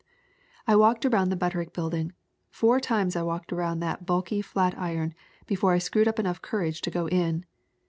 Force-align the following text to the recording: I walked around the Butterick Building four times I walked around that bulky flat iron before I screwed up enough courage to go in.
I 0.67 0.75
walked 0.75 1.05
around 1.05 1.29
the 1.29 1.35
Butterick 1.37 1.73
Building 1.73 2.11
four 2.49 2.79
times 2.79 3.15
I 3.15 3.21
walked 3.21 3.53
around 3.53 3.81
that 3.81 4.03
bulky 4.03 4.41
flat 4.41 4.75
iron 4.75 5.13
before 5.45 5.73
I 5.73 5.77
screwed 5.77 6.07
up 6.07 6.17
enough 6.17 6.41
courage 6.41 6.81
to 6.81 6.89
go 6.89 7.05
in. 7.07 7.45